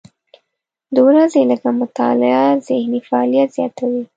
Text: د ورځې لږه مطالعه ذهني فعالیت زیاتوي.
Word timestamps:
د 0.93 0.95
ورځې 1.07 1.41
لږه 1.49 1.71
مطالعه 1.81 2.45
ذهني 2.67 2.99
فعالیت 3.07 3.49
زیاتوي. 3.57 4.03